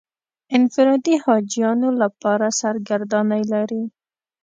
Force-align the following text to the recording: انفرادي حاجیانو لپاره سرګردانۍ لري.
انفرادي 0.57 1.15
حاجیانو 1.23 1.89
لپاره 2.01 2.47
سرګردانۍ 2.61 3.43
لري. 3.53 3.83